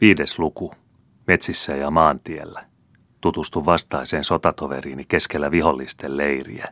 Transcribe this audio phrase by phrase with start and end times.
[0.00, 0.72] Viides luku.
[1.26, 2.64] Metsissä ja maantiellä.
[3.20, 6.68] Tutustu vastaiseen sotatoveriini keskellä vihollisten leiriä.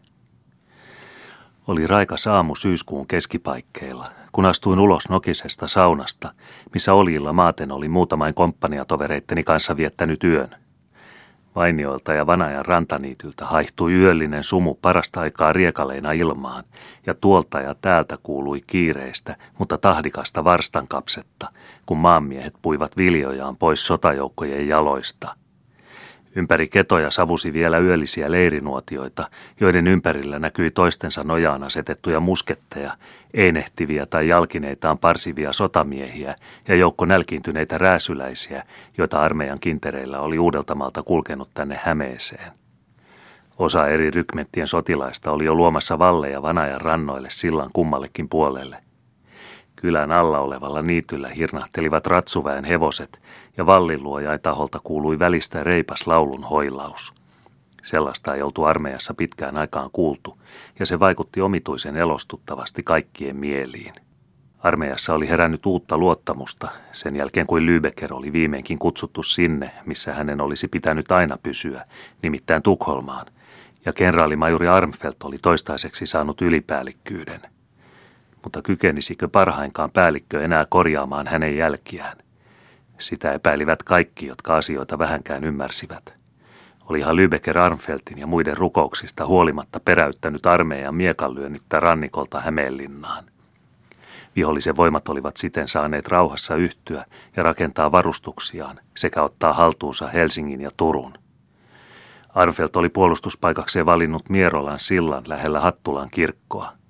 [1.67, 6.35] Oli raikas aamu syyskuun keskipaikkeilla, kun astuin ulos nokisesta saunasta,
[6.75, 10.57] missä olilla maaten oli muutamain komppaniatovereitteni kanssa viettänyt yön–
[11.57, 16.65] Vainioilta ja Vanajan rantaniityltä haihtui yöllinen sumu parasta aikaa riekaleina ilmaan,
[17.07, 21.49] ja tuolta ja täältä kuului kiireistä, mutta tahdikasta varstankapsetta,
[21.87, 25.35] kun maanmiehet puivat viljojaan pois sotajoukkojen jaloista–
[26.37, 29.31] Ympäri ketoja savusi vielä yöllisiä leirinuotioita,
[29.61, 32.97] joiden ympärillä näkyi toistensa nojaan asetettuja musketteja,
[33.35, 36.37] einehtiviä tai jalkineitaan parsivia sotamiehiä
[36.69, 38.65] ja joukko nälkiintyneitä rääsyläisiä,
[38.99, 42.53] joita armeijan kintereillä oli Uudeltamalta kulkenut tänne Hämeeseen.
[43.59, 48.77] Osa eri rykmenttien sotilaista oli jo luomassa valleja Vanajan rannoille sillan kummallekin puolelle.
[49.77, 53.23] Kylän alla olevalla niityllä hirnahtelivat ratsuväen hevoset
[53.57, 57.15] ja valliluojain taholta kuului välistä reipas laulun hoilaus.
[57.83, 60.39] Sellaista ei oltu armeijassa pitkään aikaan kuultu,
[60.79, 63.93] ja se vaikutti omituisen elostuttavasti kaikkien mieliin.
[64.59, 70.41] Armeijassa oli herännyt uutta luottamusta sen jälkeen kuin Lübecker oli viimeinkin kutsuttu sinne, missä hänen
[70.41, 71.85] olisi pitänyt aina pysyä,
[72.23, 73.27] nimittäin Tukholmaan,
[73.85, 77.41] ja kenraalimajuri Armfelt oli toistaiseksi saanut ylipäällikkyyden–
[78.45, 82.24] mutta kykenisikö parhainkaan päällikkö enää korjaamaan hänen jälkiään?
[83.05, 86.15] Sitä epäilivät kaikki, jotka asioita vähänkään ymmärsivät.
[86.89, 93.25] Olihan Lübecker Armfeltin ja muiden rukouksista huolimatta peräyttänyt armeijan miekanlyönnittä rannikolta Hämeenlinnaan.
[94.37, 97.05] Vihollisen voimat olivat siten saaneet rauhassa yhtyä
[97.37, 101.15] ja rakentaa varustuksiaan sekä ottaa haltuunsa Helsingin ja Turun.
[102.29, 106.73] Armfelt oli puolustuspaikakseen valinnut Mierolan sillan lähellä Hattulan kirkkoa–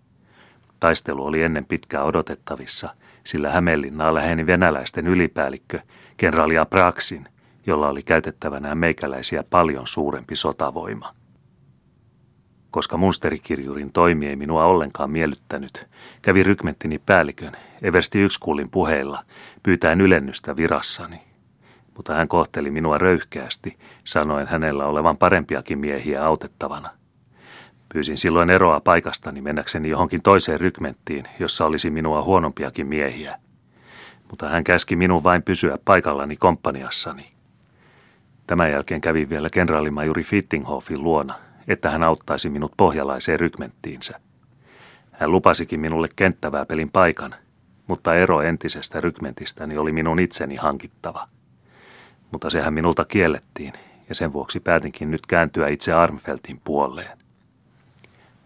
[0.85, 5.81] Taistelu oli ennen pitkää odotettavissa, sillä Hämeenlinnaa läheni venäläisten ylipäällikkö,
[6.17, 7.29] kenraali Apraxin,
[7.67, 11.15] jolla oli käytettävänään meikäläisiä paljon suurempi sotavoima.
[12.71, 15.89] Koska munsterikirjurin toimi ei minua ollenkaan miellyttänyt,
[16.23, 19.25] kävi rykmenttini päällikön Eversti Ykskuulin puheilla
[19.63, 21.21] pyytäen ylennystä virassani.
[21.97, 26.91] Mutta hän kohteli minua röyhkeästi, sanoen hänellä olevan parempiakin miehiä autettavana–
[27.95, 33.39] Pyysin silloin eroa paikastani mennäkseni johonkin toiseen rykmenttiin, jossa olisi minua huonompiakin miehiä.
[34.31, 37.33] Mutta hän käski minun vain pysyä paikallani komppaniassani.
[38.47, 41.35] Tämän jälkeen kävin vielä kenraalimajuri Fittinghoffin luona,
[41.69, 44.21] että hän auttaisi minut pohjalaiseen rykmenttiinsä.
[45.13, 47.35] Hän lupasikin minulle kenttävää pelin paikan,
[47.87, 51.29] mutta ero entisestä rykmentistäni oli minun itseni hankittava.
[52.33, 53.73] Mutta sehän minulta kiellettiin,
[54.09, 57.24] ja sen vuoksi päätinkin nyt kääntyä itse Armfeltin puoleen.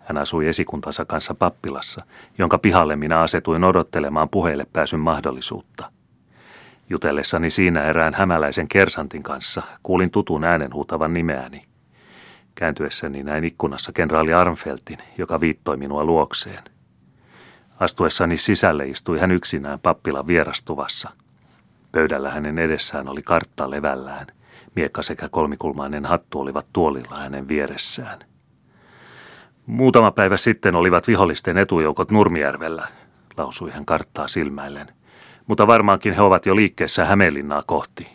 [0.08, 2.04] Hän asui esikuntansa kanssa pappilassa,
[2.38, 5.92] jonka pihalle minä asetuin odottelemaan puheille pääsyn mahdollisuutta.
[6.90, 11.64] Jutellessani siinä erään hämäläisen kersantin kanssa kuulin tutun äänen huutavan nimeäni.
[12.54, 16.64] Kääntyessäni näin ikkunassa kenraali Armfeltin, joka viittoi minua luokseen.
[17.80, 21.10] Astuessani sisälle istui hän yksinään pappilan vierastuvassa.
[21.92, 24.26] Pöydällä hänen edessään oli kartta levällään.
[24.76, 28.27] Miekka sekä kolmikulmainen hattu olivat tuolilla hänen vieressään.
[29.68, 32.88] Muutama päivä sitten olivat vihollisten etujoukot Nurmijärvellä,
[33.36, 34.88] lausui hän karttaa silmäillen.
[35.46, 38.08] Mutta varmaankin he ovat jo liikkeessä Hämeenlinnaa kohti.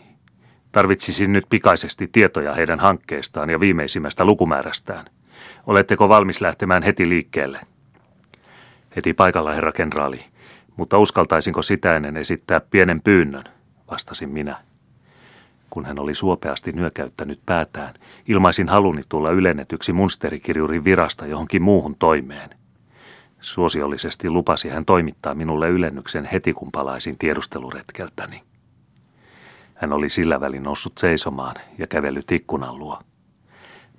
[0.72, 5.06] Tarvitsisin nyt pikaisesti tietoja heidän hankkeestaan ja viimeisimmästä lukumäärästään.
[5.68, 7.60] Oletteko valmis lähtemään heti liikkeelle?
[8.96, 10.26] Heti paikalla, herra kenraali,
[10.78, 13.44] mutta uskaltaisinko sitä ennen esittää pienen pyynnön,
[13.92, 14.73] vastasin minä.
[15.74, 17.94] Kun hän oli suopeasti nyökäyttänyt päätään,
[18.28, 22.50] ilmaisin haluni tulla ylennetyksi munsterikirjurin virasta johonkin muuhun toimeen.
[23.42, 28.44] Suosiollisesti lupasi hän toimittaa minulle ylennyksen heti kun palaisin tiedusteluretkeltäni.
[29.74, 33.00] Hän oli sillä välin noussut seisomaan ja kävellyt ikkunan luo.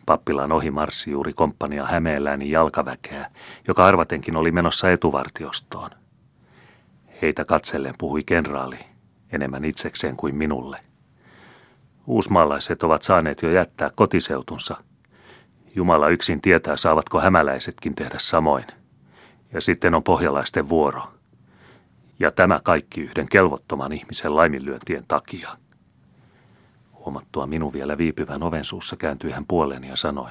[0.06, 3.30] Pappilan ohi marssi juuri komppania Hämeenläänin jalkaväkeä,
[3.68, 5.90] joka arvatenkin oli menossa etuvartiostoon.
[7.22, 8.78] Heitä katsellen puhui kenraali,
[9.32, 10.78] enemmän itsekseen kuin minulle–
[12.06, 14.76] Uusmaalaiset ovat saaneet jo jättää kotiseutunsa.
[15.74, 18.64] Jumala yksin tietää, saavatko hämäläisetkin tehdä samoin.
[19.52, 21.02] Ja sitten on pohjalaisten vuoro.
[22.18, 25.48] Ja tämä kaikki yhden kelvottoman ihmisen laiminlyöntien takia.
[26.92, 30.30] Huomattua minun vielä viipyvän oven suussa kääntyi hän puoleeni ja sanoi.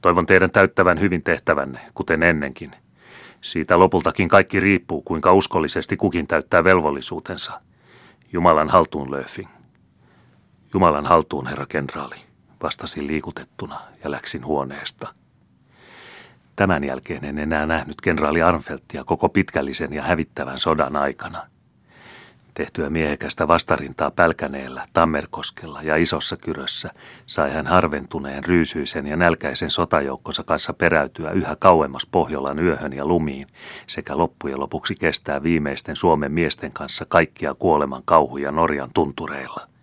[0.00, 2.72] Toivon teidän täyttävän hyvin tehtävänne, kuten ennenkin.
[3.40, 7.60] Siitä lopultakin kaikki riippuu, kuinka uskollisesti kukin täyttää velvollisuutensa.
[8.32, 9.55] Jumalan haltuun lööfing.
[10.74, 12.16] Jumalan haltuun, herra kenraali,
[12.62, 15.14] vastasin liikutettuna ja läksin huoneesta.
[16.56, 21.46] Tämän jälkeen en enää nähnyt kenraali Arnfeltia koko pitkällisen ja hävittävän sodan aikana.
[22.54, 26.90] Tehtyä miehekästä vastarintaa Pälkäneellä, Tammerkoskella ja Isossa Kyrössä
[27.26, 33.46] sai hän harventuneen, ryysyisen ja nälkäisen sotajoukkonsa kanssa peräytyä yhä kauemmas Pohjolan yöhön ja lumiin
[33.86, 39.75] sekä loppujen lopuksi kestää viimeisten Suomen miesten kanssa kaikkia kuoleman kauhuja Norjan tuntureilla.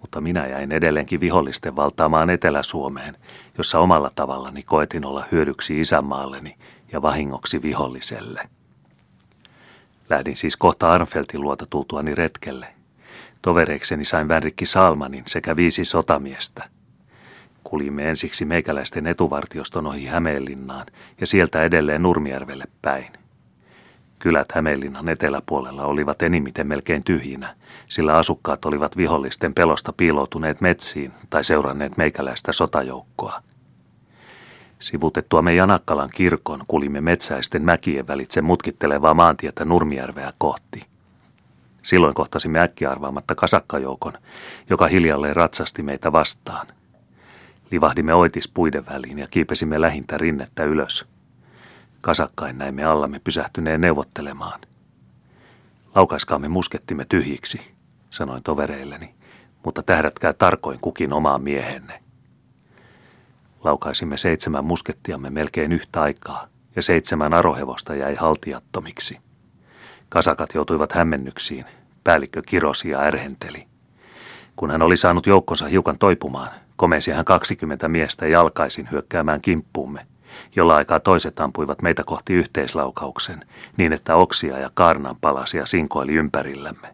[0.00, 3.16] Mutta minä jäin edelleenkin vihollisten valtaamaan Etelä-Suomeen,
[3.58, 6.56] jossa omalla tavallani koetin olla hyödyksi isänmaalleni
[6.92, 8.42] ja vahingoksi viholliselle.
[10.10, 12.66] Lähdin siis kohta Arnfeltin luota tultuani retkelle.
[13.42, 16.68] Tovereikseni sain Vänrikki Salmanin sekä viisi sotamiestä.
[17.64, 20.86] Kulimme ensiksi meikäläisten etuvartioston ohi Hämeenlinnaan
[21.20, 23.19] ja sieltä edelleen Nurmijärvelle päin.
[24.20, 27.56] Kylät Hämeenlinnan eteläpuolella olivat enimmiten melkein tyhjinä,
[27.88, 33.42] sillä asukkaat olivat vihollisten pelosta piiloutuneet metsiin tai seuranneet meikäläistä sotajoukkoa.
[34.78, 40.80] Sivutettuamme Janakkalan kirkon kulimme metsäisten mäkien välitse mutkittelevaa maantietä Nurmijärveä kohti.
[41.82, 44.12] Silloin kohtasimme äkkiarvaamatta kasakkajoukon,
[44.70, 46.66] joka hiljalleen ratsasti meitä vastaan.
[47.70, 51.06] Livahdimme oitis puiden väliin ja kiipesimme lähintä rinnettä ylös.
[52.00, 54.60] Kasakkain näimme allamme pysähtyneen neuvottelemaan.
[55.94, 57.60] Laukaiskaamme muskettimme tyhjiksi,
[58.10, 59.14] sanoin tovereilleni,
[59.64, 62.02] mutta tähdätkää tarkoin kukin omaan miehenne.
[63.64, 69.18] Laukaisimme seitsemän muskettiamme melkein yhtä aikaa, ja seitsemän arohevosta jäi haltiattomiksi.
[70.08, 71.64] Kasakat joutuivat hämmennyksiin,
[72.04, 73.66] päällikkö kirosi ja ärhenteli.
[74.56, 80.06] Kun hän oli saanut joukkonsa hiukan toipumaan, komensi hän 20 miestä jalkaisin hyökkäämään kimppuumme,
[80.56, 83.44] jolla aikaa toiset ampuivat meitä kohti yhteislaukauksen,
[83.76, 86.88] niin että oksia ja kaarnan palasia sinkoili ympärillämme.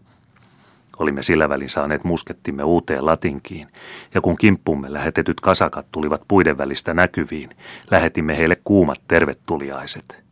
[0.98, 3.68] Olimme sillä välin saaneet muskettimme uuteen latinkiin,
[4.14, 7.50] ja kun kimppumme lähetetyt kasakat tulivat puiden välistä näkyviin,
[7.90, 10.24] lähetimme heille kuumat tervetuliaiset.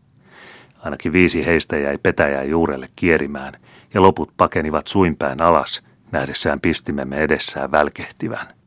[0.78, 3.54] Ainakin viisi heistä jäi petäjää juurelle kierimään,
[3.94, 8.63] ja loput pakenivat suinpään alas, nähdessään pistimemme edessään välkehtivän.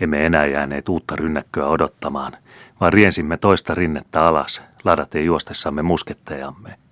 [0.00, 2.32] Emme enää jääneet uutta rynnäkköä odottamaan,
[2.80, 6.78] vaan riensimme toista rinnettä alas, ladaten juostessamme muskettejamme–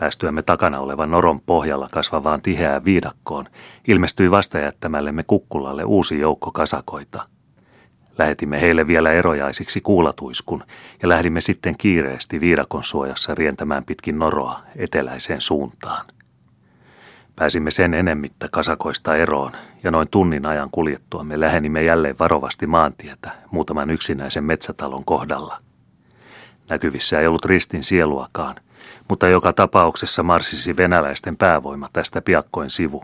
[0.00, 3.46] Päästyämme takana olevan noron pohjalla kasvavaan tiheään viidakkoon,
[3.88, 7.26] ilmestyi vastajättämällemme kukkulalle uusi joukko kasakoita.
[8.18, 10.64] Lähetimme heille vielä erojaisiksi kuulatuiskun
[11.02, 16.06] ja lähdimme sitten kiireesti viidakon suojassa rientämään pitkin noroa eteläiseen suuntaan.
[17.40, 19.52] Pääsimme sen enemmittä kasakoista eroon
[19.82, 25.58] ja noin tunnin ajan kuljettuamme lähenimme jälleen varovasti maantietä muutaman yksinäisen metsätalon kohdalla.
[26.68, 28.56] Näkyvissä ei ollut ristin sieluakaan–
[29.08, 33.02] mutta joka tapauksessa marssisi venäläisten päävoima tästä piakkoin sivu.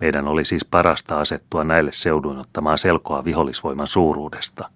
[0.00, 4.70] Meidän oli siis parasta asettua näille seuduin ottamaan selkoa vihollisvoiman suuruudesta.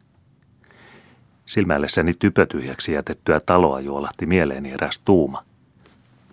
[1.47, 5.45] Silmäillessäni typötyhjäksi jätettyä taloa juolahti mieleeni eräs tuuma.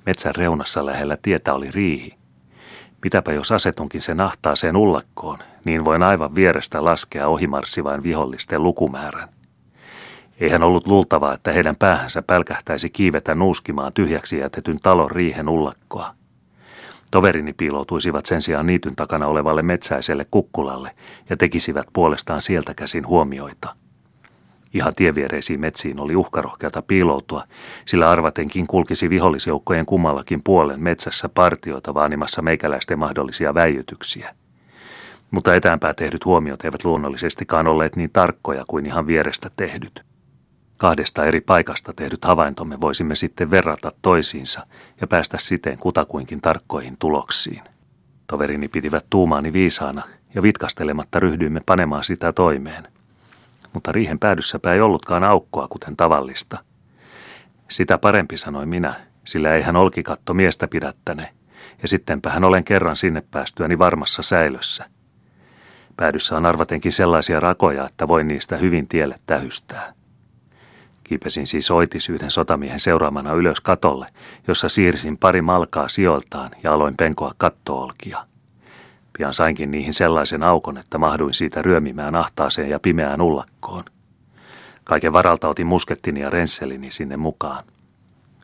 [0.05, 2.20] Metsän reunassa lähellä tietä oli riihi.
[3.03, 9.29] Mitäpä jos asetunkin sen ahtaaseen ullakkoon, niin voin aivan vierestä laskea ohimarssivain vihollisten lukumäärän.
[10.39, 16.15] Eihän ollut luultavaa, että heidän päähänsä pälkähtäisi kiivetä nuuskimaan tyhjäksi jätetyn talon riihen ullakkoa.
[17.11, 20.95] Toverini piiloutuisivat sen sijaan niityn takana olevalle metsäiselle kukkulalle
[21.29, 23.75] ja tekisivät puolestaan sieltä käsin huomioita.
[24.73, 27.43] Ihan tieviereisiin metsiin oli uhkarohkeata piiloutua,
[27.85, 34.35] sillä arvatenkin kulkisi vihollisjoukkojen kummallakin puolen metsässä partioita vaanimassa meikäläisten mahdollisia väijytyksiä.
[35.31, 40.03] Mutta etäämpää tehdyt huomiot eivät luonnollisestikaan olleet niin tarkkoja kuin ihan vierestä tehdyt.
[40.77, 44.67] Kahdesta eri paikasta tehdyt havaintomme voisimme sitten verrata toisiinsa
[45.01, 47.61] ja päästä siten kutakuinkin tarkkoihin tuloksiin.
[48.27, 50.03] Toverini pitivät tuumaani viisaana
[50.35, 52.87] ja vitkastelematta ryhdyimme panemaan sitä toimeen.
[53.73, 56.57] Mutta riihen päädyssäpä ei ollutkaan aukkoa kuten tavallista.
[57.69, 61.33] Sitä parempi sanoi minä, sillä ei hän olkikatto miestä pidättäne,
[61.81, 64.85] ja sittenpä hän olen kerran sinne päästyäni varmassa säilössä.
[65.97, 69.93] Päädyssä on arvatenkin sellaisia rakoja, että voin niistä hyvin tielle tähystää.
[71.03, 74.07] Kiipesin siis oitisyyden sotamiehen seuraamana ylös katolle,
[74.47, 78.30] jossa siirsin pari malkaa sijoiltaan ja aloin penkoa kattoolkia.
[79.17, 83.83] Pian sainkin niihin sellaisen aukon, että mahduin siitä ryömimään ahtaaseen ja pimeään ullakkoon.
[84.83, 87.63] Kaiken varalta otin muskettini ja rensselini sinne mukaan.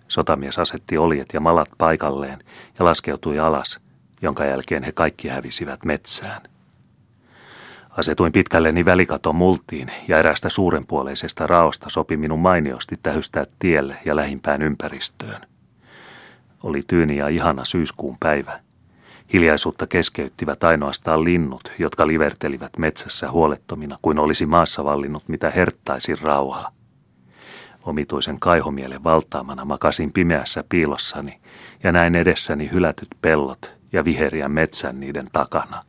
[0.08, 2.40] Sotamies asetti oljet ja malat paikalleen
[2.80, 3.80] ja laskeutui alas,
[4.22, 6.42] jonka jälkeen he kaikki hävisivät metsään.
[7.90, 14.62] Asetuin pitkälleni välikaton multiin ja erästä suurenpuoleisesta raosta sopi minun mainiosti tähystää tielle ja lähimpään
[14.62, 15.42] ympäristöön.
[16.64, 18.60] Oli tyyni ja ihana syyskuun päivä.
[19.34, 26.72] Hiljaisuutta keskeyttivät ainoastaan linnut, jotka livertelivät metsässä huolettomina kuin olisi maassa vallinnut mitä herttaisin rauha.
[27.84, 31.40] Omituisen kaihomielen valtaamana makasin pimeässä piilossani
[31.84, 35.84] ja näin edessäni hylätyt pellot ja viheriä metsän niiden takana.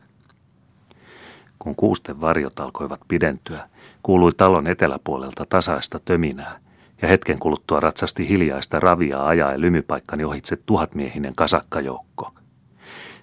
[1.59, 3.68] Kun kuusten varjot alkoivat pidentyä,
[4.02, 6.61] kuului talon eteläpuolelta tasaista töminää,
[7.02, 12.38] ja hetken kuluttua ratsasti hiljaista ravia ajaen lymypaikkani ohitse tuhatmiehinen kasakkajoukko.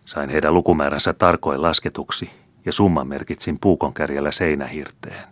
[0.05, 2.29] Sain heidän lukumääränsä tarkoin lasketuksi,
[2.65, 5.27] ja summan merkitsin puukonkärjellä seinähirteen.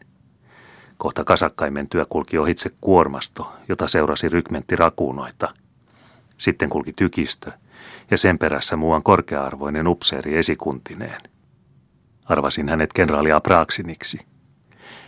[0.98, 5.54] Kohta kasakkaimen työ kulki ohitse kuormasto, jota seurasi rykmentti rakuunoita.
[6.38, 7.52] Sitten kulki tykistö,
[8.12, 11.22] ja sen perässä muuan korkea-arvoinen upseeri esikuntineen.
[12.26, 14.20] Arvasin hänet kenraali Apraaksiniksi.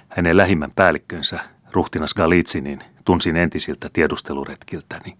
[0.09, 1.39] Hänen lähimmän päällikkönsä,
[1.71, 5.17] ruhtinas Galitsinin, tunsin entisiltä tiedusteluretkiltäni.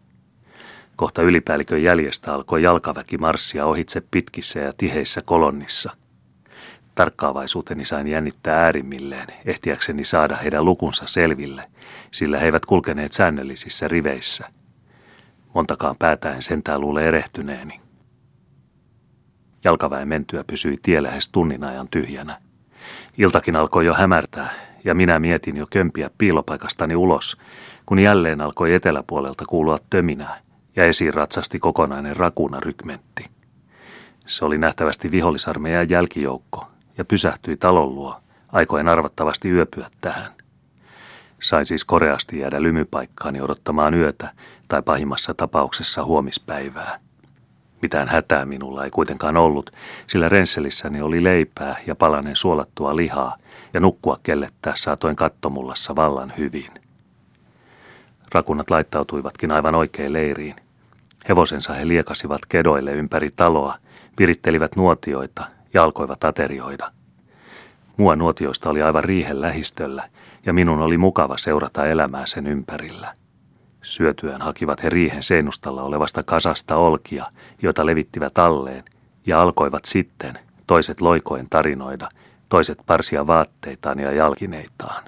[0.95, 5.91] Kohta ylipäällikön jäljestä alkoi jalkaväki marssia ohitse pitkissä ja tiheissä kolonnissa.
[6.95, 11.69] Tarkkaavaisuuteni sain jännittää äärimmilleen, ehtiäkseni saada heidän lukunsa selville,
[12.11, 14.49] sillä he eivät kulkeneet säännöllisissä riveissä.
[15.53, 17.81] Montakaan päätäen sentään luule erehtyneeni.
[19.63, 22.41] Jalkaväen mentyä pysyi tie lähes tunnin ajan tyhjänä.
[23.17, 24.49] Iltakin alkoi jo hämärtää,
[24.83, 27.37] ja minä mietin jo kömpiä piilopaikastani ulos,
[27.85, 30.44] kun jälleen alkoi eteläpuolelta kuulua töminää,
[30.75, 33.25] ja esiin ratsasti kokonainen rakuna rykmentti.
[34.25, 36.67] Se oli nähtävästi vihollisarmeijan jälkijoukko,
[36.97, 40.31] ja pysähtyi talon luo, aikoen arvattavasti yöpyä tähän.
[41.41, 44.33] Sain siis koreasti jäädä lymypaikkaani odottamaan yötä
[44.67, 46.99] tai pahimmassa tapauksessa huomispäivää.
[47.81, 49.71] Mitään hätää minulla ei kuitenkaan ollut,
[50.07, 53.37] sillä Rensselissäni oli leipää ja palanen suolattua lihaa,
[53.73, 56.71] ja nukkua kellettää saatoin kattomullassa vallan hyvin.
[58.31, 60.55] Rakunat laittautuivatkin aivan oikein leiriin.
[61.29, 63.75] Hevosensa he liekasivat kedoille ympäri taloa,
[64.19, 66.91] virittelivät nuotioita ja alkoivat aterioida.
[67.97, 70.03] Mua nuotioista oli aivan riihen lähistöllä,
[70.45, 73.13] ja minun oli mukava seurata elämää sen ympärillä.
[73.81, 77.25] Syötyään hakivat he riihen seinustalla olevasta kasasta olkia,
[77.61, 78.83] joita levittivät alleen,
[79.25, 82.09] ja alkoivat sitten, toiset loikoen tarinoida,
[82.49, 85.03] toiset parsia vaatteitaan ja jalkineitaan.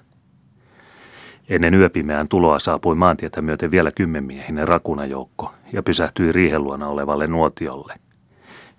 [1.49, 7.93] Ennen yöpimeään tuloa saapui maantietä myöten vielä kymmenmiehinen rakunajoukko ja pysähtyi riiheluona olevalle nuotiolle.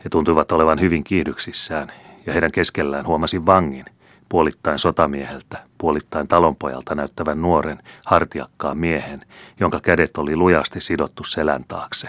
[0.04, 1.92] He tuntuivat olevan hyvin kiihdyksissään
[2.26, 3.85] ja heidän keskellään huomasin vangin,
[4.28, 9.21] puolittain sotamieheltä, puolittain talonpojalta näyttävän nuoren, hartiakkaan miehen,
[9.61, 12.09] jonka kädet oli lujasti sidottu selän taakse.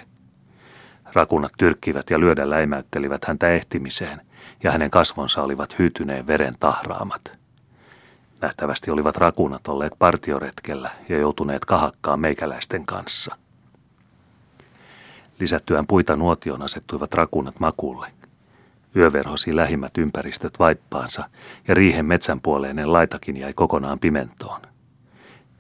[1.14, 4.22] Rakunat tyrkkivät ja lyödä läimäyttelivät häntä ehtimiseen,
[4.64, 7.32] ja hänen kasvonsa olivat hyytyneen veren tahraamat.
[8.42, 13.36] Nähtävästi olivat rakunat olleet partioretkellä ja joutuneet kahakkaan meikäläisten kanssa.
[15.40, 18.08] Lisättyään puita nuotioon asettuivat rakunat makulle.
[18.96, 21.30] Yöverhosi lähimmät ympäristöt vaippaansa
[21.68, 24.62] ja riihen metsänpuoleinen laitakin jäi kokonaan pimentoon.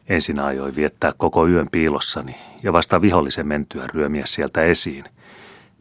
[0.09, 5.05] Ensin ajoin viettää koko yön piilossani ja vasta vihollisen mentyä ryömiä sieltä esiin.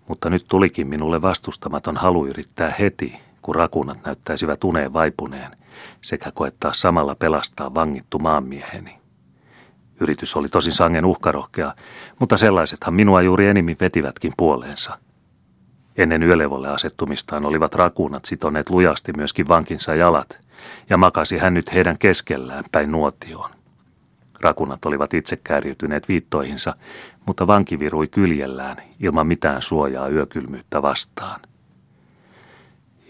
[0.08, 5.56] Mutta nyt tulikin minulle vastustamaton halu yrittää heti, kun rakunat näyttäisivät uneen vaipuneen,
[6.00, 8.97] sekä koettaa samalla pelastaa vangittu maanmieheni.
[10.00, 11.74] Yritys oli tosin sangen uhkarohkea,
[12.18, 14.98] mutta sellaisethan minua juuri enimmin vetivätkin puoleensa–
[15.98, 20.38] Ennen yölevolle asettumistaan olivat rakuunat sitoneet lujasti myöskin vankinsa jalat,
[20.90, 23.50] ja makasi hän nyt heidän keskellään päin nuotioon.
[24.40, 26.74] Rakunat olivat itse kärjytyneet viittoihinsa,
[27.26, 31.40] mutta vanki virui kyljellään ilman mitään suojaa yökylmyyttä vastaan.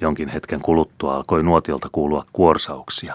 [0.00, 3.14] Jonkin hetken kuluttua alkoi nuotiolta kuulua kuorsauksia.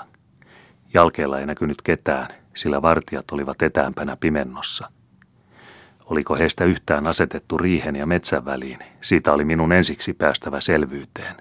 [0.93, 4.89] Jalkeella ei näkynyt ketään, sillä vartijat olivat etäämpänä pimennossa–
[6.05, 11.35] Oliko heistä yhtään asetettu riihen ja metsän väliin, siitä oli minun ensiksi päästävä selvyyteen.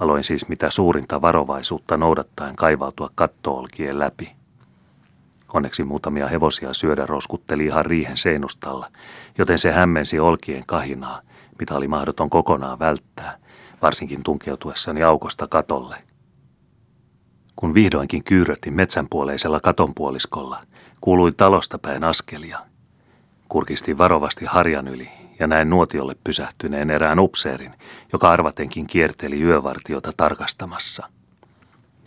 [0.00, 4.32] Aloin siis mitä suurinta varovaisuutta noudattaen kaivautua kattoolkien läpi.
[5.52, 8.86] Onneksi muutamia hevosia syödä roskutteli ihan riihen seinustalla,
[9.38, 11.20] joten se hämmensi olkien kahinaa,
[11.58, 13.36] mitä oli mahdoton kokonaan välttää,
[13.82, 15.96] varsinkin tunkeutuessani aukosta katolle.
[17.62, 20.62] Kun vihdoinkin kyyrötin metsänpuoleisella katonpuoliskolla,
[21.00, 22.58] kuului talosta päin askelia–
[23.48, 27.74] Kurkistin varovasti harjan yli ja näin nuotiolle pysähtyneen erään upseerin,
[28.12, 31.08] joka arvatenkin kierteli yövartiota tarkastamassa.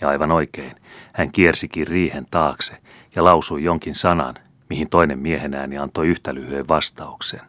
[0.02, 0.76] Ja aivan oikein,
[1.14, 2.78] hän kiersikin riihen taakse
[3.16, 4.36] ja lausui jonkin sanan,
[4.70, 7.42] mihin toinen miehen ääni antoi yhtä lyhyen vastauksen.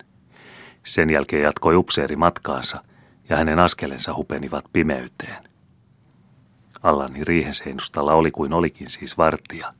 [0.85, 2.83] Sen jälkeen jatkoi upseeri matkaansa
[3.29, 5.56] ja hänen askelensa hupenivat pimeyteen.
[6.87, 9.73] Allani riihen seinustalla oli kuin olikin siis vartija.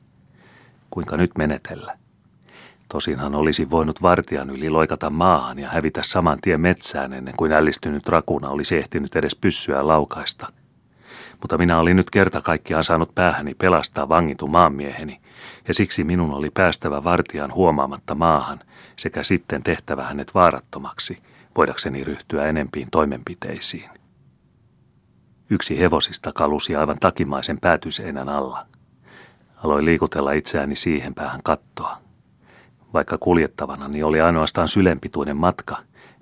[0.89, 1.97] Kuinka nyt menetellä?
[2.89, 8.07] Tosinhan olisi voinut vartijan yli loikata maahan ja hävitä saman tien metsään ennen kuin ällistynyt
[8.07, 10.47] rakuna olisi ehtinyt edes pyssyä laukaista.
[11.41, 15.19] mutta minä olin nyt kerta kaikkiaan saanut päähäni pelastaa vangitun maanmieheni,
[15.67, 18.59] ja siksi minun oli päästävä vartijan huomaamatta maahan
[18.95, 21.17] sekä sitten tehtävä hänet vaarattomaksi,
[21.57, 23.89] voidakseni ryhtyä enempiin toimenpiteisiin.
[25.49, 28.65] Yksi hevosista kalusi aivan takimaisen päätyseinän alla.
[29.63, 31.97] Aloin liikutella itseäni siihen päähän kattoa.
[32.93, 35.77] Vaikka kuljettavana niin oli ainoastaan sylempituinen matka,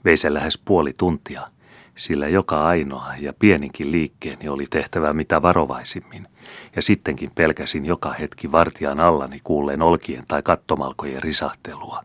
[0.05, 1.47] vei se lähes puoli tuntia,
[1.95, 6.27] sillä joka ainoa ja pieninkin liikkeeni oli tehtävä mitä varovaisimmin,
[6.75, 12.03] ja sittenkin pelkäsin joka hetki vartijan allani kuulleen olkien tai kattomalkojen risahtelua.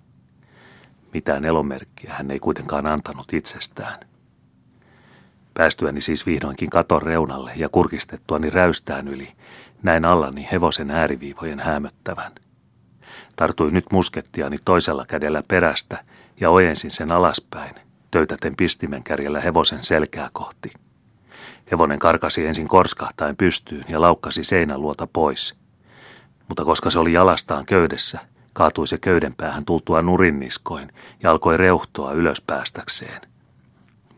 [1.14, 4.09] Mitään elomerkkiä hän ei kuitenkaan antanut itsestään.
[5.60, 9.32] Päästyäni siis vihdoinkin katon reunalle ja kurkistettuani räystään yli,
[9.82, 12.32] näin allani hevosen ääriviivojen hämöttävän.
[13.36, 16.04] Tartuin nyt muskettiani toisella kädellä perästä
[16.40, 17.74] ja ojensin sen alaspäin,
[18.10, 20.70] töytäten pistimen kärjellä hevosen selkää kohti.
[21.70, 25.54] Hevonen karkasi ensin korskahtaen pystyyn ja laukkasi seinäluota pois.
[26.48, 28.18] Mutta koska se oli jalastaan köydessä,
[28.52, 33.29] kaatui se köyden päähän tultua nurinniskoin ja alkoi reuhtoa ylös päästäkseen.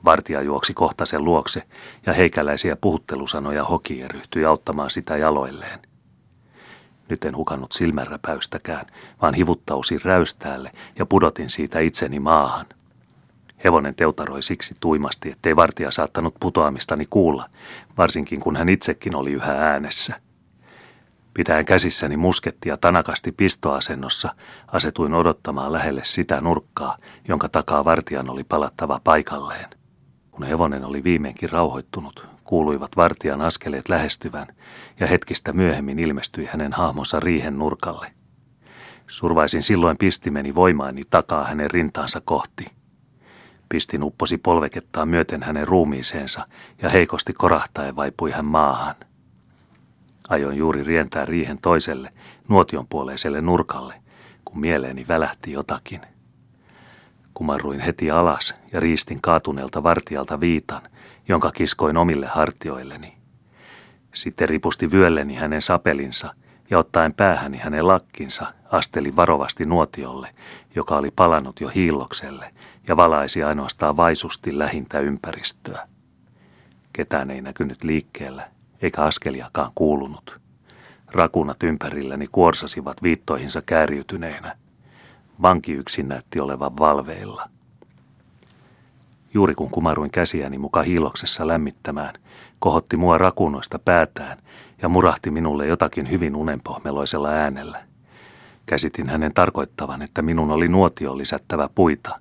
[0.04, 1.62] Vartija juoksi kohta sen luokse
[2.06, 5.80] ja heikäläisiä puhuttelusanoja hoki ja ryhtyi auttamaan sitä jaloilleen.
[7.08, 8.86] Nyt en hukannut silmänräpäystäkään,
[9.22, 12.66] vaan hivuttausin räystäälle ja pudotin siitä itseni maahan.
[13.64, 17.48] Hevonen teutaroi siksi tuimasti, ettei vartija saattanut putoamistani kuulla,
[17.98, 20.20] varsinkin kun hän itsekin oli yhä äänessä.
[21.34, 24.34] Pitäen käsissäni muskettia tanakasti pistoasennossa,
[24.68, 26.96] asetuin odottamaan lähelle sitä nurkkaa,
[27.28, 29.81] jonka takaa vartijan oli palattava paikalleen.
[30.32, 34.46] Kun hevonen oli viimeinkin rauhoittunut, kuuluivat vartijan askeleet lähestyvän,
[35.00, 38.12] ja hetkistä myöhemmin ilmestyi hänen hahmonsa riihen nurkalle.
[39.06, 42.66] Survaisin silloin pistimeni voimaani takaa hänen rintaansa kohti.
[43.68, 46.46] Pistin upposi polvekettaan myöten hänen ruumiiseensa,
[46.82, 48.94] ja heikosti korahtaen vaipui hän maahan.
[50.28, 52.12] Ajoin juuri rientää riihen toiselle,
[52.48, 53.94] nuotion puoleiselle nurkalle,
[54.44, 56.00] kun mieleeni välähti jotakin.
[57.34, 60.82] Kumarruin heti alas ja riistin kaatuneelta vartijalta viitan,
[61.28, 63.16] jonka kiskoin omille hartioilleni.
[64.14, 66.34] Sitten ripusti vyölleni hänen sapelinsa
[66.70, 70.28] ja ottaen päähäni hänen lakkinsa asteli varovasti nuotiolle,
[70.74, 72.54] joka oli palannut jo hiillokselle
[72.88, 75.88] ja valaisi ainoastaan vaisusti lähintä ympäristöä.
[76.92, 78.50] Ketään ei näkynyt liikkeellä,
[78.82, 80.40] eikä askeliakaan kuulunut.
[81.06, 84.56] Rakunat ympärilläni kuorsasivat viittoihinsa kääriytyneenä.
[85.42, 87.48] Vanki yksin näytti olevan valveilla.
[89.34, 92.14] Juuri kun kumaruin käsiäni muka hiiloksessa lämmittämään,
[92.58, 94.38] kohotti mua rakunoista päätään
[94.82, 97.84] ja murahti minulle jotakin hyvin unenpohmeloisella äänellä.
[98.66, 102.20] Käsitin hänen tarkoittavan, että minun oli nuotio lisättävä puita.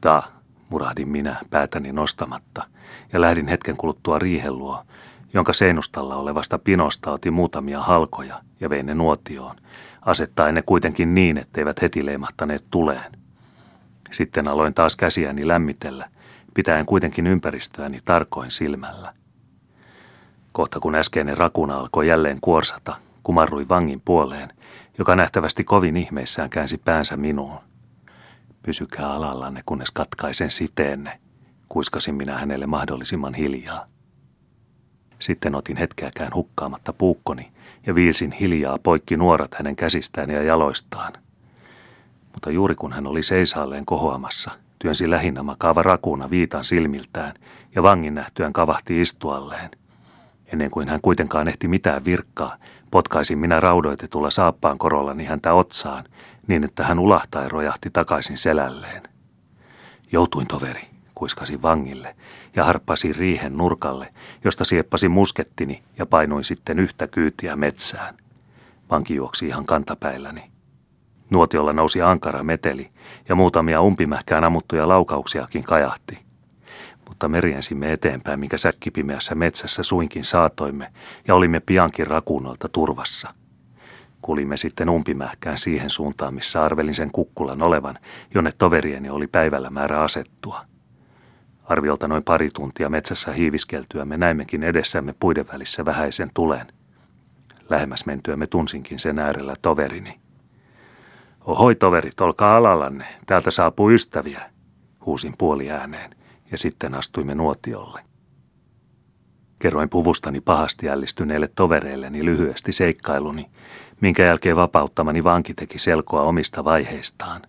[0.00, 0.22] Ta,
[0.68, 2.62] murahdin minä päätäni nostamatta
[3.12, 4.84] ja lähdin hetken kuluttua riihen luo,
[5.34, 9.56] jonka seinustalla olevasta pinosta otin muutamia halkoja ja vein ne nuotioon,
[10.04, 13.12] asettaen ne kuitenkin niin, etteivät heti leimahtaneet tuleen.
[14.10, 16.08] Sitten aloin taas käsiäni lämmitellä,
[16.54, 19.14] pitäen kuitenkin ympäristöäni tarkoin silmällä.
[20.52, 24.48] Kohta kun äskeinen rakuna alkoi jälleen kuorsata, kumarrui vangin puoleen,
[24.98, 27.58] joka nähtävästi kovin ihmeissään käänsi päänsä minuun.
[28.62, 31.20] Pysykää alallanne, kunnes katkaisen siteenne,
[31.68, 33.86] kuiskasin minä hänelle mahdollisimman hiljaa.
[35.18, 37.52] Sitten otin hetkeäkään hukkaamatta puukkoni
[37.86, 41.12] ja viilsin hiljaa poikki nuorat hänen käsistään ja jaloistaan.
[42.32, 47.34] Mutta juuri kun hän oli seisaalleen kohoamassa, työnsi lähinnä makaava rakuna viitan silmiltään
[47.74, 49.70] ja vangin nähtyään kavahti istualleen.
[50.52, 52.56] Ennen kuin hän kuitenkaan ehti mitään virkkaa,
[52.90, 56.04] potkaisin minä raudoitetulla saappaan korollani häntä otsaan,
[56.46, 59.02] niin että hän ulahtaen rojahti takaisin selälleen.
[60.12, 62.16] Joutuin toveri, kuiskasin vangille
[62.56, 68.16] ja harppasin riihen nurkalle, josta sieppasin muskettini ja painuin sitten yhtä kyytiä metsään.
[68.90, 70.50] Vanki juoksi ihan kantapäilläni.
[71.30, 72.90] Nuotiolla nousi ankara meteli
[73.28, 76.18] ja muutamia umpimähkään ammuttuja laukauksiakin kajahti.
[77.08, 80.92] Mutta meriensimme eteenpäin, mikä säkkipimeässä metsässä suinkin saatoimme,
[81.28, 83.34] ja olimme piankin rakuunolta turvassa.
[84.22, 87.98] Kulimme sitten umpimähkään siihen suuntaan, missä arvelin sen kukkulan olevan,
[88.34, 90.64] jonne toverieni oli päivällä määrä asettua.
[91.64, 96.66] Arviolta noin pari tuntia metsässä hiiviskeltyä me näimmekin edessämme puiden välissä vähäisen tulen.
[97.70, 100.20] Lähemmäs mentyä tunsinkin sen äärellä toverini.
[101.44, 104.50] Ohoi toverit, olkaa alallanne, täältä saapuu ystäviä,
[105.06, 106.10] huusin puoli ääneen,
[106.50, 108.00] ja sitten astuimme nuotiolle.
[109.58, 113.50] Kerroin puvustani pahasti ällistyneille tovereilleni lyhyesti seikkailuni,
[114.00, 117.42] minkä jälkeen vapauttamani vanki teki selkoa omista vaiheistaan.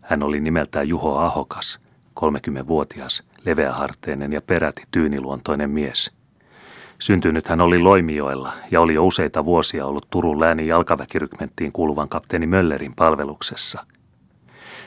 [0.00, 1.80] Hän oli nimeltään Juho Ahokas,
[2.20, 6.12] 30-vuotias, leveäharteinen ja peräti tyyniluontoinen mies.
[6.98, 12.46] Syntynyt hän oli Loimioilla ja oli jo useita vuosia ollut Turun läänin jalkaväkirykmenttiin kuuluvan kapteeni
[12.46, 13.86] Möllerin palveluksessa.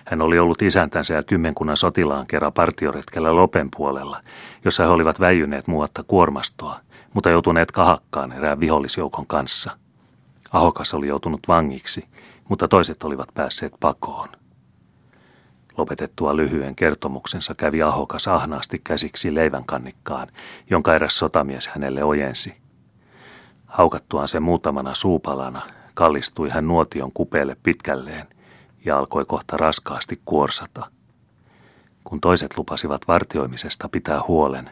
[0.06, 4.22] Hän oli ollut isäntänsä ja kymmenkunnan sotilaan kerran partioretkellä Lopen puolella,
[4.65, 6.80] jossa he olivat väijyneet muuatta kuormastoa,
[7.13, 9.78] mutta joutuneet kahakkaan erään vihollisjoukon kanssa.
[10.52, 12.06] Ahokas oli joutunut vangiksi,
[12.50, 14.30] mutta toiset olivat päässeet pakoon.
[15.78, 20.28] Lopetettua lyhyen kertomuksensa kävi Ahokas ahnaasti käsiksi leivänkannikkaan,
[20.70, 22.54] jonka eräs sotamies hänelle ojensi.
[23.66, 25.62] Haukattuaan sen muutamana suupalana,
[25.94, 28.28] kallistui hän nuotion kupeelle pitkälleen
[28.86, 30.92] ja alkoi kohta raskaasti kuorsata.
[32.04, 34.70] Kun toiset lupasivat vartioimisesta pitää huolen,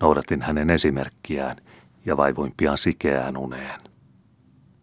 [0.00, 1.56] noudatin hänen esimerkkiään
[2.04, 3.85] ja vaivuin pian sikeään uneen.